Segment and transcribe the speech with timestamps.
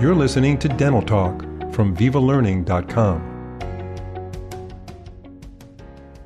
[0.00, 1.42] You're listening to Dental Talk
[1.72, 3.32] from VivaLearning.com.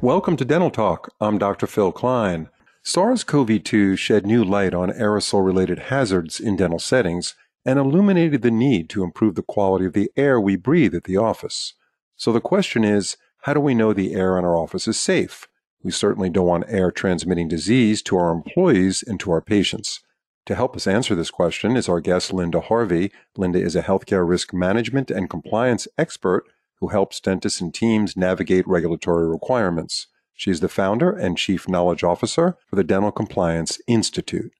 [0.00, 1.12] Welcome to Dental Talk.
[1.20, 1.66] I'm Dr.
[1.66, 2.48] Phil Klein.
[2.82, 7.34] SARS CoV 2 shed new light on aerosol related hazards in dental settings
[7.64, 11.16] and illuminated the need to improve the quality of the air we breathe at the
[11.16, 11.74] office.
[12.14, 15.48] So the question is how do we know the air in our office is safe?
[15.82, 20.00] We certainly don't want air transmitting disease to our employees and to our patients.
[20.46, 23.10] To help us answer this question is our guest, Linda Harvey.
[23.36, 26.44] Linda is a healthcare risk management and compliance expert
[26.78, 30.06] who helps dentists and teams navigate regulatory requirements.
[30.34, 34.52] She is the founder and chief knowledge officer for the Dental Compliance Institute.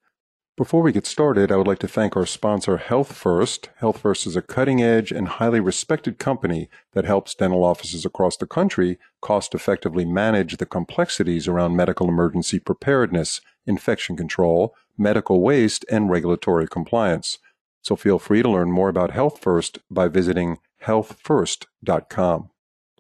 [0.57, 3.69] Before we get started, I would like to thank our sponsor, Health First.
[3.77, 8.37] Health First is a cutting edge and highly respected company that helps dental offices across
[8.39, 15.85] the country cost effectively manage the complexities around medical emergency preparedness, infection control, medical waste,
[15.91, 17.39] and regulatory compliance.
[17.83, 22.51] So feel free to learn more about Health First by visiting healthfirst.com.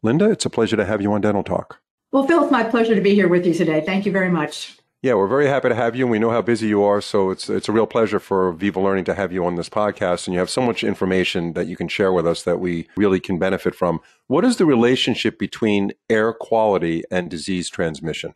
[0.02, 1.80] Linda, it's a pleasure to have you on Dental Talk.
[2.12, 3.82] Well, Phil, it's my pleasure to be here with you today.
[3.84, 4.78] Thank you very much.
[5.02, 7.00] Yeah, we're very happy to have you, and we know how busy you are.
[7.00, 10.26] So it's it's a real pleasure for Viva Learning to have you on this podcast,
[10.26, 13.20] and you have so much information that you can share with us that we really
[13.20, 14.00] can benefit from.
[14.26, 18.34] What is the relationship between air quality and disease transmission?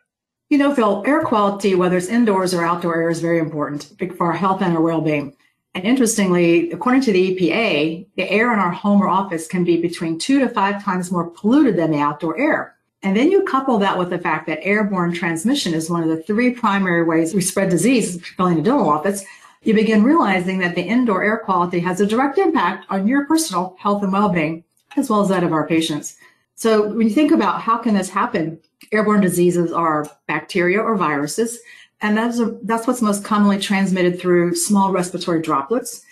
[0.51, 4.27] You know, Phil, air quality, whether it's indoors or outdoor air, is very important for
[4.27, 5.37] our health and our well-being.
[5.77, 9.81] And interestingly, according to the EPA, the air in our home or office can be
[9.81, 12.75] between two to five times more polluted than the outdoor air.
[13.05, 16.21] And then you couple that with the fact that airborne transmission is one of the
[16.25, 19.25] three primary ways we spread disease, particularly in the dental office.
[19.63, 23.77] You begin realizing that the indoor air quality has a direct impact on your personal
[23.79, 24.65] health and well-being,
[24.97, 26.17] as well as that of our patients.
[26.57, 28.59] So when you think about how can this happen,
[28.93, 31.59] airborne diseases are bacteria or viruses
[32.03, 36.03] and that's, a, that's what's most commonly transmitted through small respiratory droplets.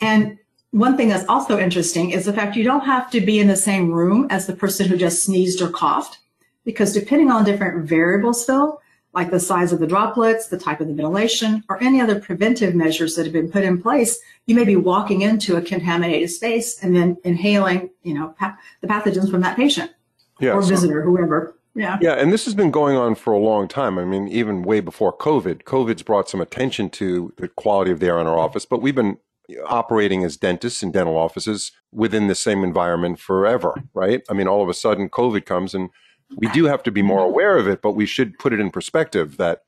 [0.00, 0.38] And
[0.70, 3.56] one thing that's also interesting is the fact you don't have to be in the
[3.56, 6.18] same room as the person who just sneezed or coughed,
[6.64, 8.80] because depending on different variables, Phil,
[9.12, 12.74] like the size of the droplets, the type of the ventilation, or any other preventive
[12.74, 16.80] measures that have been put in place, you may be walking into a contaminated space
[16.82, 18.34] and then inhaling, you know,
[18.82, 19.90] the pathogens from that patient
[20.38, 21.56] yeah, or so, visitor, whoever.
[21.74, 21.98] Yeah.
[22.00, 22.14] Yeah.
[22.14, 23.98] And this has been going on for a long time.
[23.98, 25.62] I mean, even way before COVID.
[25.62, 28.94] COVID's brought some attention to the quality of the air in our office, but we've
[28.94, 29.18] been
[29.66, 34.22] operating as dentists in dental offices within the same environment forever, right?
[34.30, 35.90] I mean, all of a sudden COVID comes and
[36.36, 38.70] we do have to be more aware of it, but we should put it in
[38.70, 39.62] perspective that,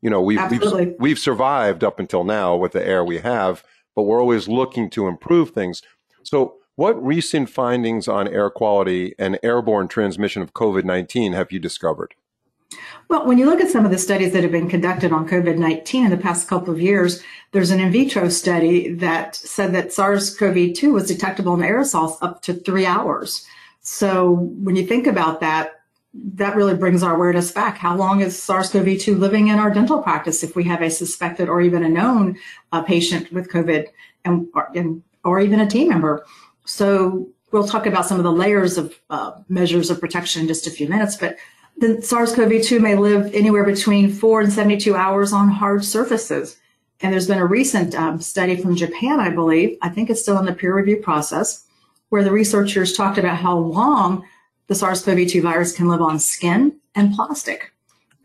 [0.00, 3.62] you know, we've, we've, we've survived up until now with the air we have,
[3.94, 5.82] but we're always looking to improve things.
[6.24, 11.58] So what recent findings on air quality and airborne transmission of COVID 19 have you
[11.58, 12.14] discovered?
[13.08, 15.58] Well, when you look at some of the studies that have been conducted on COVID
[15.58, 19.92] 19 in the past couple of years, there's an in vitro study that said that
[19.92, 23.44] SARS CoV 2 was detectable in aerosols up to three hours.
[23.80, 25.80] So when you think about that,
[26.14, 27.76] that really brings our awareness back.
[27.76, 30.90] How long is SARS CoV 2 living in our dental practice if we have a
[30.90, 32.38] suspected or even a known
[32.70, 33.88] uh, patient with COVID
[34.24, 36.24] and, or, and, or even a team member?
[36.68, 40.66] So we'll talk about some of the layers of uh, measures of protection in just
[40.66, 41.38] a few minutes, but
[41.78, 46.58] the SARS-CoV-2 may live anywhere between four and 72 hours on hard surfaces.
[47.00, 50.38] And there's been a recent um, study from Japan, I believe, I think it's still
[50.38, 51.64] in the peer review process,
[52.10, 54.24] where the researchers talked about how long
[54.66, 57.72] the SARS-CoV-2 virus can live on skin and plastic.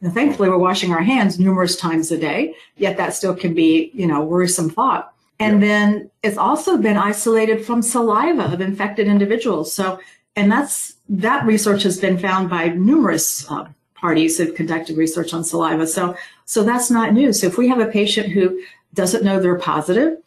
[0.03, 4.05] Thankfully, we're washing our hands numerous times a day, yet that still can be, you
[4.05, 5.12] know, worrisome thought.
[5.39, 5.67] And yeah.
[5.67, 9.73] then it's also been isolated from saliva of infected individuals.
[9.73, 9.99] So,
[10.35, 15.43] and that's, that research has been found by numerous uh, parties who've conducted research on
[15.43, 15.87] saliva.
[15.87, 17.33] So, so that's not new.
[17.33, 18.61] So if we have a patient who
[18.93, 20.17] doesn't know they're positive,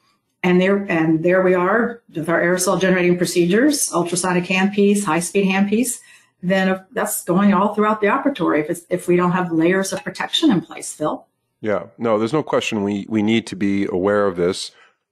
[0.43, 5.47] and there and there we are with our aerosol generating procedures, ultrasonic handpiece, high speed
[5.47, 5.99] handpiece,
[6.43, 10.53] then that's going all throughout the operatory if, if we don't have layers of protection
[10.53, 11.27] in place, Phil.
[11.61, 14.71] Yeah, no, there's no question we, we need to be aware of this.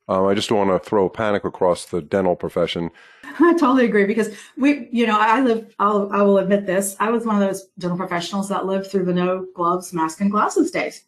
[0.08, 2.90] Um, I just don't want to throw panic across the dental profession.
[3.40, 6.94] I totally agree because we, you know, I live, I'll, I will admit this.
[7.00, 10.30] I was one of those dental professionals that lived through the no gloves, mask, and
[10.30, 11.04] glasses days.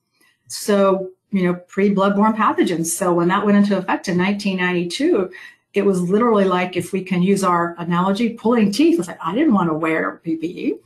[0.48, 2.86] So, you know, pre bloodborne pathogens.
[2.86, 5.30] So when that went into effect in 1992,
[5.74, 8.98] it was literally like if we can use our analogy, pulling teeth.
[8.98, 10.78] It's like, I didn't want to wear PPE.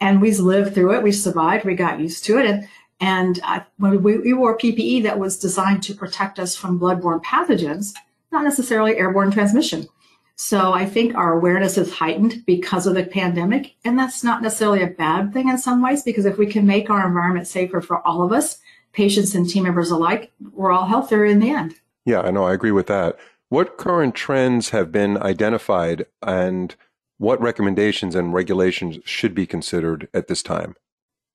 [0.00, 1.02] And we lived through it.
[1.02, 1.66] We survived.
[1.66, 2.46] We got used to it.
[2.46, 2.66] And
[3.00, 7.22] and uh, when we, we wore PPE that was designed to protect us from bloodborne
[7.24, 7.94] pathogens,
[8.30, 9.88] not necessarily airborne transmission.
[10.36, 13.74] So I think our awareness is heightened because of the pandemic.
[13.84, 16.88] And that's not necessarily a bad thing in some ways, because if we can make
[16.88, 18.58] our environment safer for all of us,
[18.92, 21.74] patients and team members alike, we're all healthier in the end.
[22.06, 22.44] Yeah, I know.
[22.44, 23.18] I agree with that.
[23.50, 26.74] What current trends have been identified and
[27.18, 30.74] what recommendations and regulations should be considered at this time?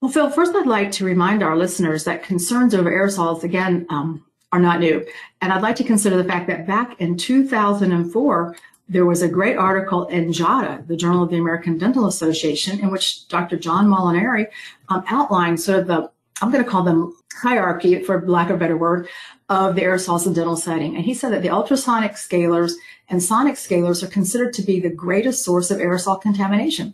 [0.05, 4.23] Well, Phil, first I'd like to remind our listeners that concerns over aerosols, again, um,
[4.51, 5.03] are not new.
[5.41, 8.55] And I'd like to consider the fact that back in 2004,
[8.87, 12.91] there was a great article in JADA, the Journal of the American Dental Association, in
[12.91, 13.57] which Dr.
[13.57, 14.45] John Molinari
[14.89, 17.11] um, outlined sort of the, I'm going to call them
[17.41, 19.07] hierarchy, for lack of a better word,
[19.49, 20.95] of the aerosols in dental setting.
[20.95, 22.73] And he said that the ultrasonic scalers
[23.09, 26.93] and sonic scalers are considered to be the greatest source of aerosol contamination.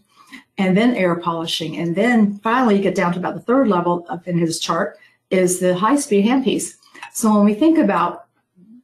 [0.57, 1.77] And then air polishing.
[1.77, 4.97] And then finally, you get down to about the third level up in his chart
[5.29, 6.75] is the high speed handpiece.
[7.13, 8.25] So when we think about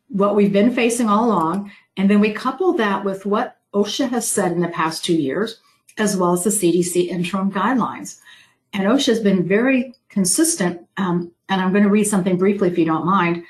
[0.09, 4.27] what we've been facing all along, and then we couple that with what OSHA has
[4.27, 5.59] said in the past two years,
[5.97, 8.19] as well as the CDC interim guidelines.
[8.73, 10.87] And OSHA has been very consistent.
[10.97, 13.43] Um, and I'm going to read something briefly if you don't mind.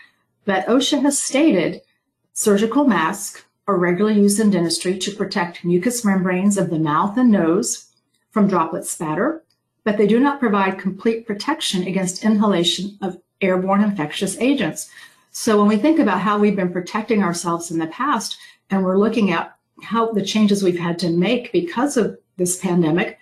[0.46, 1.82] But OSHA has stated
[2.34, 7.32] surgical masks are regularly used in dentistry to protect mucous membranes of the mouth and
[7.32, 7.87] nose
[8.32, 9.44] from droplet spatter,
[9.84, 14.90] but they do not provide complete protection against inhalation of airborne infectious agents.
[15.32, 18.38] So when we think about how we've been protecting ourselves in the past,
[18.70, 23.20] and we're looking at how the changes we've had to make because of this pandemic,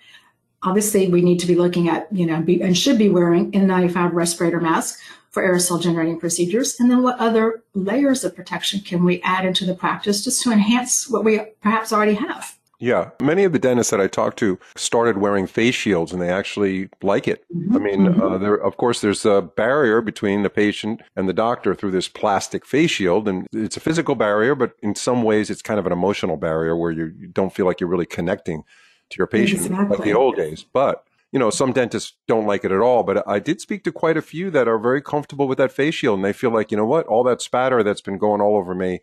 [0.62, 4.12] obviously we need to be looking at, you know, be, and should be wearing N95
[4.12, 5.00] respirator masks
[5.30, 6.80] for aerosol generating procedures.
[6.80, 10.50] And then what other layers of protection can we add into the practice just to
[10.50, 12.55] enhance what we perhaps already have?
[12.78, 16.28] Yeah, many of the dentists that I talked to started wearing face shields, and they
[16.30, 17.44] actually like it.
[17.54, 17.76] Mm-hmm.
[17.76, 18.22] I mean, mm-hmm.
[18.22, 22.08] uh, there, of course, there's a barrier between the patient and the doctor through this
[22.08, 25.86] plastic face shield, and it's a physical barrier, but in some ways, it's kind of
[25.86, 28.62] an emotional barrier where you, you don't feel like you're really connecting
[29.10, 29.96] to your patient exactly.
[29.96, 30.64] like the old days.
[30.64, 33.92] But you know, some dentists don't like it at all, but I did speak to
[33.92, 36.70] quite a few that are very comfortable with that face shield, and they feel like,
[36.70, 39.00] you know what, all that spatter that's been going all over me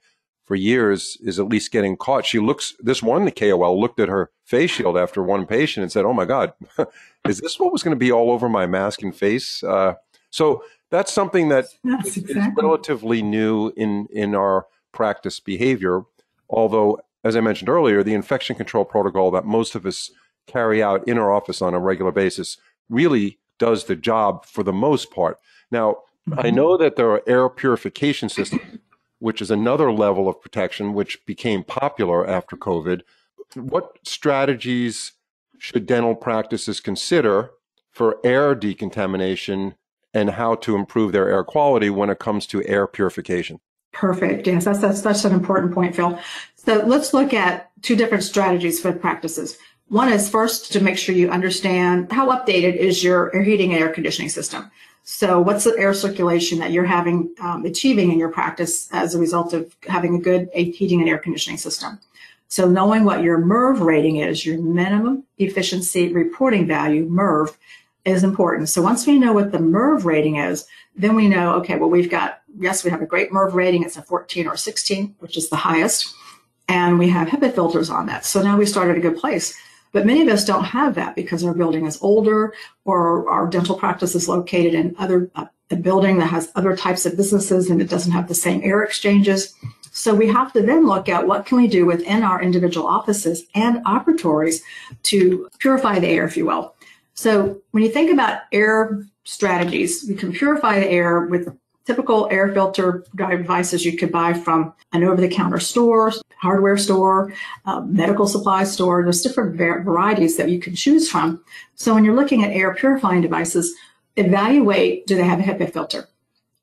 [0.53, 2.27] for years is at least getting caught.
[2.27, 5.91] She looks, this one, the KOL looked at her face shield after one patient and
[5.91, 6.53] said, Oh my God,
[7.27, 9.63] is this what was going to be all over my mask and face?
[9.63, 9.95] Uh,
[10.29, 12.39] so that's something that yes, exactly.
[12.39, 16.03] is relatively new in, in our practice behavior.
[16.51, 20.11] Although, as I mentioned earlier, the infection control protocol that most of us
[20.45, 22.57] carry out in our office on a regular basis
[22.89, 25.39] really does the job for the most part.
[25.71, 26.45] Now, mm-hmm.
[26.45, 28.77] I know that there are air purification systems
[29.23, 33.03] which is another level of protection which became popular after COVID.
[33.55, 35.13] What strategies
[35.57, 37.51] should dental practices consider
[37.89, 39.75] for air decontamination
[40.13, 43.61] and how to improve their air quality when it comes to air purification?
[43.93, 44.45] Perfect.
[44.45, 46.19] Yes, that's, that's, that's an important point, Phil.
[46.55, 49.57] So let's look at two different strategies for practices.
[49.87, 53.81] One is first to make sure you understand how updated is your air heating and
[53.81, 54.69] air conditioning system.
[55.05, 59.19] So, what's the air circulation that you're having um, achieving in your practice as a
[59.19, 61.99] result of having a good heating and air conditioning system?
[62.47, 67.53] So, knowing what your MERV rating is, your minimum efficiency reporting value, MERV,
[68.05, 68.69] is important.
[68.69, 70.65] So, once we know what the MERV rating is,
[70.95, 73.83] then we know, okay, well, we've got, yes, we have a great MERV rating.
[73.83, 76.13] It's a 14 or 16, which is the highest.
[76.69, 78.23] And we have HEPA filters on that.
[78.23, 79.53] So now we start at a good place.
[79.93, 82.53] But many of us don't have that because our building is older
[82.83, 87.05] or our dental practice is located in other uh, a building that has other types
[87.05, 89.55] of businesses and it doesn't have the same air exchanges.
[89.91, 93.45] So we have to then look at what can we do within our individual offices
[93.55, 94.61] and operatories
[95.03, 96.75] to purify the air, if you will.
[97.13, 102.51] So when you think about air strategies, we can purify the air with typical air
[102.53, 107.33] filter devices you could buy from an over-the-counter store, hardware store,
[107.65, 109.03] uh, medical supply store.
[109.03, 111.43] There's different varieties that you can choose from.
[111.75, 113.73] So when you're looking at air purifying devices,
[114.15, 116.07] evaluate, do they have a HEPA filter?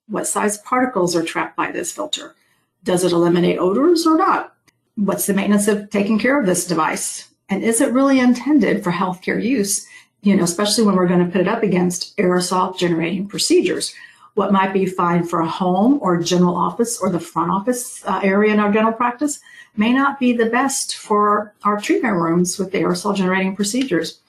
[0.08, 2.34] What size particles are trapped by this filter?
[2.82, 4.54] Does it eliminate odors or not?
[4.96, 7.28] What's the maintenance of taking care of this device?
[7.48, 9.86] And is it really intended for healthcare use?
[10.22, 13.94] You know, especially when we're going to put it up against aerosol generating procedures
[14.34, 18.20] what might be fine for a home or general office or the front office uh,
[18.22, 19.40] area in our dental practice
[19.76, 24.20] may not be the best for our treatment rooms with the aerosol generating procedures.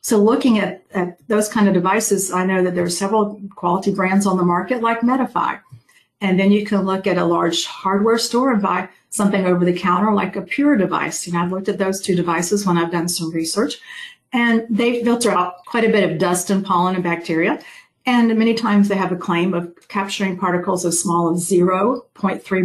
[0.00, 3.94] So looking at, at those kind of devices, I know that there are several quality
[3.94, 5.60] brands on the market like Medify.
[6.20, 9.78] And then you can look at a large hardware store and buy something over the
[9.78, 11.26] counter like a Pure device.
[11.26, 13.80] You know, I've looked at those two devices when I've done some research
[14.32, 17.60] and they filter out quite a bit of dust and pollen and bacteria.
[18.04, 22.02] And many times they have a claim of capturing particles as small as 0.3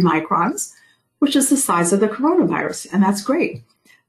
[0.00, 0.72] microns,
[1.20, 2.92] which is the size of the coronavirus.
[2.92, 3.62] And that's great.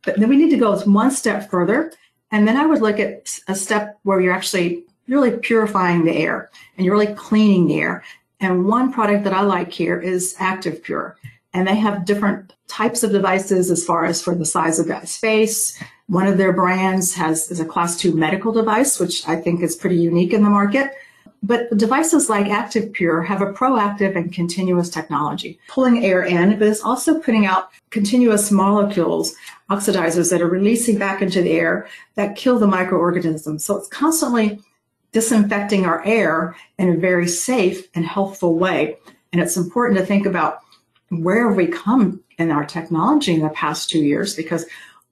[0.04, 1.92] But then we need to go one step further.
[2.32, 6.50] And then I would look at a step where you're actually really purifying the air
[6.78, 8.04] and you're really cleaning the air.
[8.40, 11.18] And one product that I like here is Active Pure.
[11.54, 15.10] And they have different types of devices as far as for the size of that
[15.10, 15.78] space.
[16.08, 19.76] One of their brands has is a class two medical device, which I think is
[19.76, 20.92] pretty unique in the market.
[21.42, 26.68] But devices like Active Pure have a proactive and continuous technology, pulling air in, but
[26.68, 29.36] it's also putting out continuous molecules,
[29.70, 33.64] oxidizers that are releasing back into the air that kill the microorganisms.
[33.64, 34.60] So it's constantly
[35.12, 38.98] disinfecting our air in a very safe and healthful way.
[39.32, 40.60] And it's important to think about
[41.10, 44.36] where have we come in our technology in the past two years?
[44.36, 44.66] Because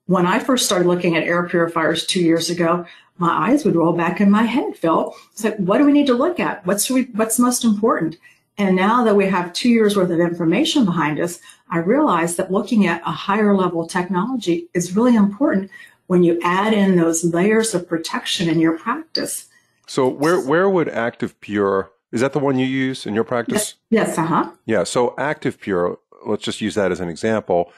[0.06, 2.86] when I first started looking at air purifiers two years ago,
[3.18, 5.16] my eyes would roll back in my head, Phil.
[5.32, 6.66] It's like, what do we need to look at?
[6.66, 8.18] What's we, what's most important?
[8.58, 12.52] And now that we have two years worth of information behind us, I realize that
[12.52, 15.70] looking at a higher level technology is really important
[16.08, 19.48] when you add in those layers of protection in your practice.
[19.86, 23.76] So where where would Active Pure is that the one you use in your practice?
[23.90, 24.52] Yes, yes uh-huh.
[24.66, 24.84] Yeah.
[24.84, 27.72] So Active Pure, let's just use that as an example.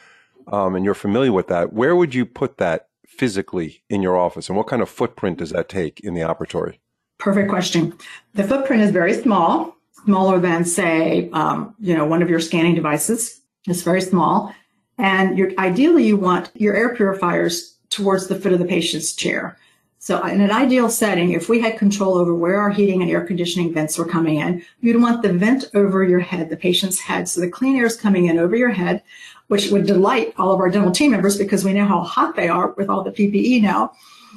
[0.47, 1.73] Um, and you're familiar with that.
[1.73, 2.88] Where would you put that
[3.19, 6.79] physically in your office, and what kind of footprint does that take in the operatory?
[7.17, 7.93] Perfect question.
[8.33, 12.75] The footprint is very small, smaller than say, um, you know, one of your scanning
[12.75, 13.41] devices.
[13.67, 14.55] It's very small,
[14.97, 19.57] and ideally you want your air purifiers towards the foot of the patient's chair.
[20.01, 23.25] So in an ideal setting, if we had control over where our heating and air
[23.25, 27.27] conditioning vents were coming in, you'd want the vent over your head, the patient's head.
[27.27, 29.03] So the clean air is coming in over your head,
[29.49, 32.47] which would delight all of our dental team members because we know how hot they
[32.47, 33.91] are with all the PPE now.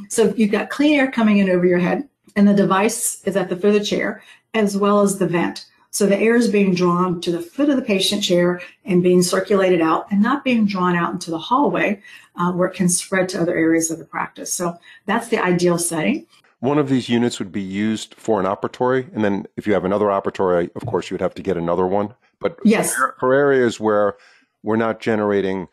[0.08, 3.48] So you've got clean air coming in over your head and the device is at
[3.48, 4.22] the foot of the chair
[4.54, 5.66] as well as the vent.
[5.90, 9.22] So the air is being drawn to the foot of the patient chair and being
[9.22, 12.02] circulated out and not being drawn out into the hallway
[12.36, 14.50] uh, where it can spread to other areas of the practice.
[14.50, 16.26] So that's the ideal setting.
[16.60, 19.12] One of these units would be used for an operatory.
[19.14, 21.86] And then if you have another operatory, of course, you would have to get another
[21.86, 22.14] one.
[22.40, 22.94] But yes.
[22.94, 24.16] for, for areas where
[24.62, 25.68] we're not generating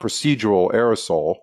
[0.00, 1.36] procedural aerosol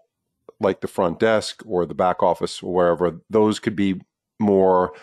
[0.60, 4.02] like the front desk or the back office or wherever, those could be
[4.40, 4.94] more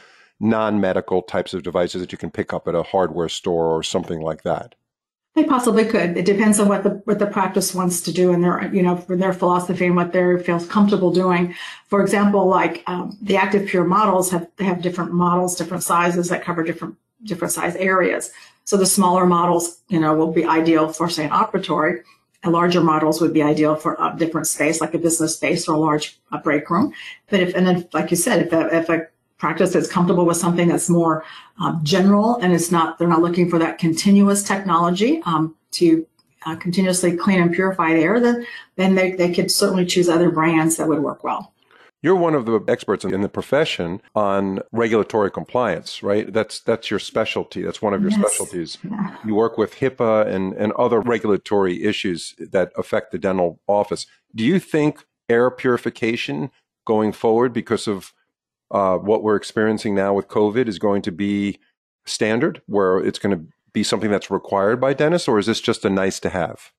[0.40, 4.20] non-medical types of devices that you can pick up at a hardware store or something
[4.20, 4.74] like that?
[5.34, 6.18] They possibly could.
[6.18, 8.96] It depends on what the what the practice wants to do and their you know
[9.08, 11.54] their philosophy and what they feels comfortable doing.
[11.86, 16.28] For example, like um, the Active Pure models have they have different models, different sizes
[16.28, 18.30] that cover different different size areas.
[18.72, 22.04] So the smaller models, you know, will be ideal for say an operatory.
[22.42, 25.74] And larger models would be ideal for a different space, like a business space or
[25.74, 26.94] a large a break room.
[27.28, 30.38] But if and then, like you said, if a, if a practice is comfortable with
[30.38, 31.22] something that's more
[31.58, 36.06] um, general and it's not they're not looking for that continuous technology um, to
[36.46, 40.30] uh, continuously clean and purify the air then then they, they could certainly choose other
[40.30, 41.52] brands that would work well
[42.02, 46.32] you're one of the experts in the profession on regulatory compliance, right?
[46.32, 47.62] That's that's your specialty.
[47.62, 48.20] That's one of your yes.
[48.20, 48.78] specialties.
[48.82, 49.16] Yeah.
[49.24, 54.06] You work with HIPAA and, and other regulatory issues that affect the dental office.
[54.34, 56.50] Do you think air purification
[56.84, 58.12] going forward because of
[58.72, 61.60] uh, what we're experiencing now with COVID is going to be
[62.04, 65.84] standard, where it's going to be something that's required by dentists, or is this just
[65.84, 66.72] a nice to have?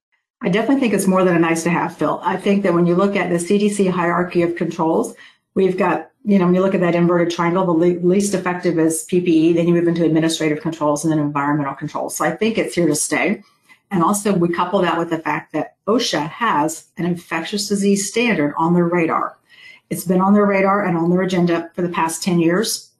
[0.43, 2.19] I definitely think it's more than a nice to have, Phil.
[2.21, 5.15] I think that when you look at the CDC hierarchy of controls,
[5.55, 8.77] we've got, you know, when you look at that inverted triangle, the le- least effective
[8.77, 12.17] is PPE, then you move into administrative controls and then environmental controls.
[12.17, 13.41] So I think it's here to stay.
[13.89, 18.53] And also, we couple that with the fact that OSHA has an infectious disease standard
[18.57, 19.37] on their radar.
[19.89, 22.91] It's been on their radar and on their agenda for the past 10 years,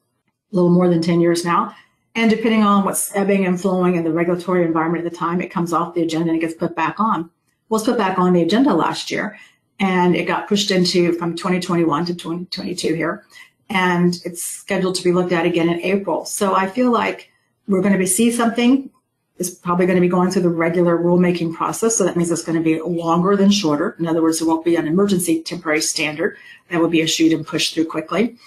[0.52, 1.76] a little more than 10 years now.
[2.16, 5.50] And depending on what's ebbing and flowing in the regulatory environment at the time, it
[5.50, 7.30] comes off the agenda and it gets put back on.
[7.72, 9.40] It's put back on the agenda last year
[9.80, 13.26] and it got pushed into from 2021 to 2022 here.
[13.70, 16.26] And it's scheduled to be looked at again in April.
[16.26, 17.32] So I feel like
[17.68, 18.92] we're going to be see something
[19.38, 21.98] is probably going to be going through the regular rulemaking process.
[21.98, 23.96] So that means it's going to be longer than shorter.
[24.00, 26.38] In other words, it won't be an emergency temporary standard
[26.70, 28.38] that would be issued and pushed through quickly.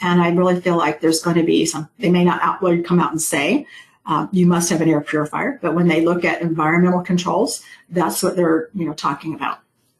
[0.00, 3.10] And I really feel like there's going to be some, they may not come out
[3.10, 3.66] and say,
[4.06, 5.58] uh, you must have an air purifier.
[5.60, 9.58] But when they look at environmental controls, that's what they're, you know, talking about.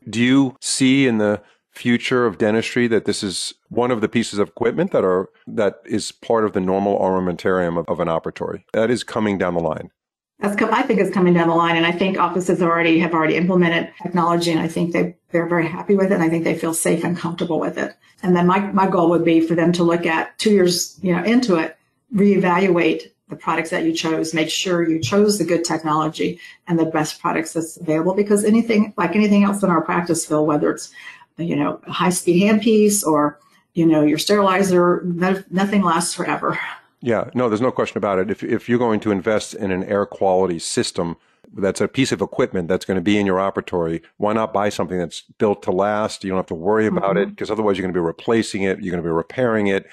[0.09, 4.39] Do you see in the future of dentistry that this is one of the pieces
[4.39, 8.65] of equipment that are that is part of the normal armamentarium of, of an operatory
[8.73, 9.91] that is coming down the line
[10.39, 13.37] that's I think it's coming down the line, and I think offices already have already
[13.37, 16.15] implemented technology, and I think they they're very happy with it.
[16.15, 17.97] And I think they feel safe and comfortable with it.
[18.23, 21.15] And then my my goal would be for them to look at two years you
[21.15, 21.79] know into it,
[22.15, 26.39] reevaluate the products that you chose, make sure you chose the good technology
[26.69, 28.15] and the best products that's available.
[28.15, 30.93] Because anything like anything else in our practice, Phil, whether it's
[31.39, 33.41] you know a high speed handpiece or
[33.73, 35.03] you know your sterilizer,
[35.51, 36.59] nothing lasts forever.
[37.07, 38.33] Yeah, no, there's no question about it.
[38.33, 41.17] If, if you're going to invest in an air quality system,
[41.55, 44.03] that's a piece of equipment that's going to be in your operatory.
[44.17, 46.25] Why not buy something that's built to last?
[46.25, 47.19] You don't have to worry about mm-hmm.
[47.19, 48.81] it because otherwise you're going to be replacing it.
[48.81, 49.87] You're going to be repairing it.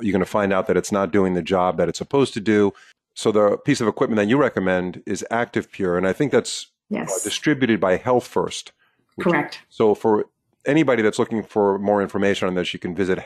[0.00, 2.40] You're going to find out that it's not doing the job that it's supposed to
[2.40, 2.72] do.
[3.14, 6.66] So the piece of equipment that you recommend is Active Pure, and I think that's
[6.92, 7.24] uh, yes.
[7.24, 8.70] distributed by Health First.
[9.18, 9.58] Correct.
[9.68, 10.26] so for
[10.66, 13.18] anybody that's looking for more information on this, you can visit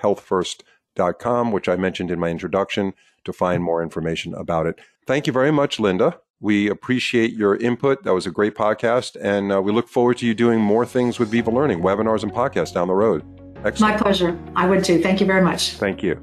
[0.95, 4.79] healthfirst.com, which I mentioned in my introduction, to find more information about it.
[5.07, 6.19] Thank you very much, Linda.
[6.41, 8.05] We appreciate your input.
[8.05, 11.19] That was a great podcast, and uh, we look forward to you doing more things
[11.19, 13.25] with Viva Learning, webinars and podcasts down the road.
[13.65, 13.95] Excellent.
[13.95, 14.39] My pleasure.
[14.55, 15.01] I would too.
[15.01, 15.73] Thank you very much.
[15.73, 16.23] Thank you.